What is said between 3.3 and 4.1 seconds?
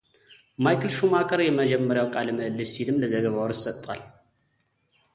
ርዕስ ሰጥቷል።